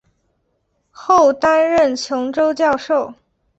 [0.89, 3.13] 后担任琼州教授。